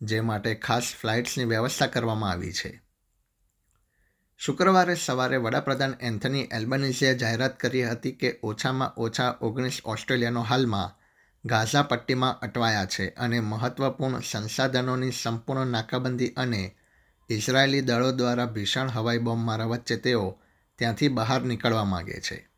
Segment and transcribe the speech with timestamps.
[0.00, 2.82] જે માટે ખાસ ફ્લાઇટ્સની વ્યવસ્થા કરવામાં આવી છે.
[4.38, 11.00] શુક્રવારે સવારે વડાપ્રધાન એન્થની એલ્બનીઝીએ જાહેરાત કરી હતી કે ઓછામાં ઓછા ઓગણીસ ઓસ્ટ્રેલિયનો હાલમાં
[11.44, 16.76] ગાઝા પટ્ટીમાં અટવાયા છે અને મહત્વપૂર્ણ સંસાધનોની સંપૂર્ણ નાકાબંધી અને
[17.28, 20.40] ઇઝરાયેલી દળો દ્વારા ભીષણ હવાઈ બોમ્બ મારા વચ્ચે તેઓ
[20.78, 22.48] ત્યાંથી બહાર નીકળવા માગે છે.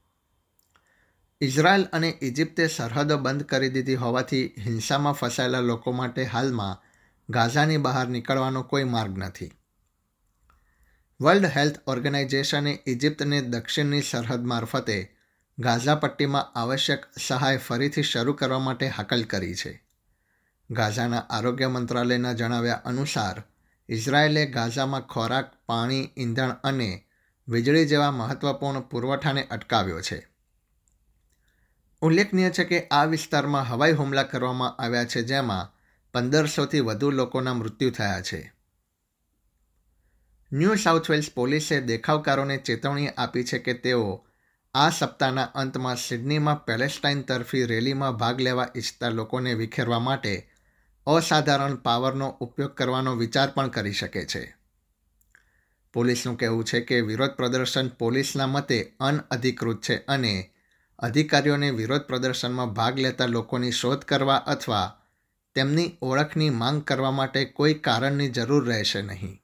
[1.41, 6.91] ઇઝરાયલ અને ઇજિપ્તે સરહદો બંધ કરી દીધી હોવાથી હિંસામાં ફસાયેલા લોકો માટે હાલમાં
[7.33, 9.52] ગાઝાની બહાર નીકળવાનો કોઈ માર્ગ નથી.
[11.20, 15.16] વર્લ્ડ હેલ્થ ઓર્ગેનાઇઝેશને ઇજિપ્તને દક્ષિણની સરહદ મારફતે
[15.58, 19.84] ગાઝા પટ્ટીમાં આવશ્યક સહાય ફરીથી શરૂ કરવા માટે હાકલ કરી છે.
[20.70, 23.42] ગાઝાના આરોગ્ય મંત્રાલયના જણાવ્યા અનુસાર,
[23.88, 27.06] ઇઝરાયેલે ગાઝામાં ખોરાક, પાણી, ઈંધણ અને
[27.48, 30.28] વીજળી જેવા મહત્વપૂર્ણ પુરવઠાને અટકાવ્યો છે.
[32.03, 35.81] ઉલ્લેખનીય છે કે આ વિસ્તારમાં હવાઈ હુમલા કરવામાં આવ્યા છે જેમાં
[36.12, 38.52] પંદરસોથી વધુ લોકોના મૃત્યુ થયા છે.
[40.52, 44.27] ન્યૂ સાઉથ વેલ્સ પોલીસે દેખાવકારોને ચેતવણી આપી છે કે તેઓ
[44.74, 50.48] આ સપ્તાહના અંતમાં સિડનીમાં પેલેસ્ટાઇન તરફી રેલીમાં ભાગ લેવા ઈચ્છતા લોકોને વિખેરવા માટે
[51.06, 54.56] અસાધારણ પાવરનો ઉપયોગ કરવાનો વિચાર પણ કરી શકે છે.
[55.92, 60.50] પોલીસનું કહેવું છે કે વિરોધ પ્રદર્શન પોલીસના મતે અનઅધિકૃત છે અને
[60.98, 65.02] અધિકારીઓને વિરોધ પ્રદર્શનમાં ભાગ લેતા લોકોની શોધ કરવા અથવા
[65.55, 69.42] તેમની ઓળખની માંગ કરવા માટે કોઈ કારણની જરૂર રહેશે નહીં.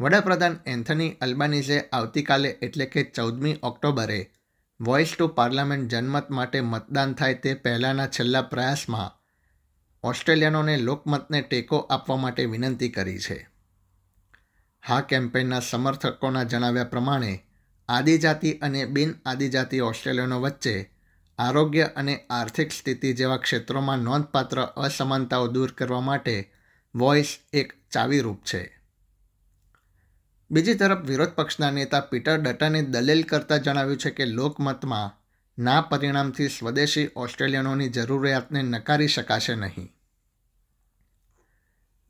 [0.00, 4.30] વડાપ્રધાન એન્થની અલ્બાનીઝે આવતીકાલે એટલે કે ચૌદમી ઓક્ટોબરે
[4.80, 9.22] વોઇસ ટુ પાર્લામેન્ટ જનમત માટે મતદાન થાય તે પહેલાંના છેલ્લા પ્રયાસમાં
[10.02, 13.50] ઓસ્ટ્રેલિયનોને લોકમતને ટેકો આપવા માટે વિનંતી કરી છે.
[14.86, 17.46] હા કેમ્પેનના સમર્થકોના જણાવ્યા પ્રમાણે,
[17.88, 20.91] આદિજાતિ અને બિન આદિજાતિ ઓસ્ટ્રેલિયનો વચ્ચે
[21.42, 26.52] આરોગ્ય અને આર્થિક સ્થિતિ જેવા ક્ષેત્રોમાં નોંધપાત્ર અસમાનતાઓ દૂર કરવા માટે
[26.94, 28.62] વોઇસ એક ચાવીરૂપ છે.
[30.50, 35.18] બીજી તરફ વિરોધ પક્ષના નેતા પીટર ડટને દલીલ કરતા જણાવ્યું છે કે લોકમતમાં
[35.62, 39.92] ના પરિણામથી સ્વદેશી ઓસ્ટ્રેલિયનોની જરૂરિયાતને નકારી શકાશે નહીં.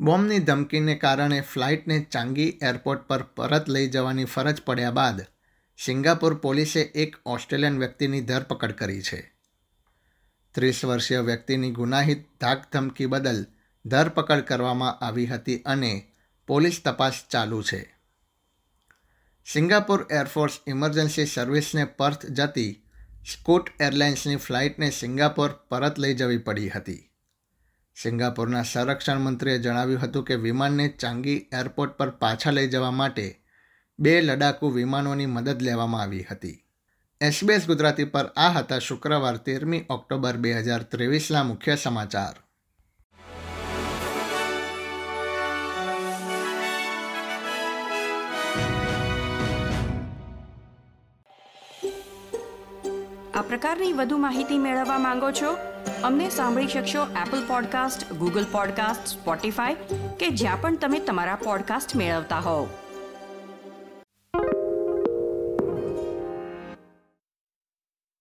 [0.00, 5.22] બોમ્બની ધમકીને કારણે ફ્લાઇટને ચાંગી એરપોર્ટ પર પરત લઈ જવાની ફરજ પડ્યા બાદ
[5.84, 9.32] સિંગાપુર પોલીસે એક ઓસ્ટ્રેલિયન વ્યક્તિની ધરપકડ કરી છે.
[10.54, 13.47] ત્રીસ વર્ષીય વ્યક્તિની ગુનાહિત ધાકધમકી બદલ
[13.87, 16.12] ધરપકડ કરવામાં આવી હતી અને
[16.47, 17.94] પોલીસ તપાસ ચાલુ છે.
[19.47, 22.84] સિંગાપુર એરફોર્સ ઇમરજન્સી સર્વિસને પર્થ જતી
[23.32, 27.10] સ્કૂટ એરલાઇન્સની ફ્લાઇટને સિંગાપોર પરત લઈ જવી પડી હતી.
[28.03, 33.41] સિંગાપુરના સંરક્ષણ મંત્રીએ જણાવ્યું હતું કે વિમાનને ચાંગી એરપોર્ટ પર પાછા લઈ જવા માટે
[33.98, 36.64] બે લડાકુ વિમાનોની મદદ લેવામાં આવી હતી.
[37.20, 42.34] એસબીએસ ગુજરાતી પર આ હતા શુક્રવાર તેરમી ઓક્ટોબર બે હજાર ત્રેવીસના મુખ્ય સમાચાર.
[53.34, 55.56] આ પ્રકારની વધુ માહિતી મેળવવા માંગો છો?
[56.03, 59.74] અમને સાંભળી શકશો Apple podcast Google podcast Spotify
[60.19, 62.69] કે જ્યાં પણ તમે તમારા પોડકાસ્ટ મેળવતા હોવ.